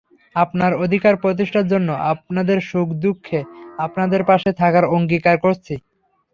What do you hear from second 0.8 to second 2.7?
অধিকার প্রতিষ্ঠার জন্য, আপনাদের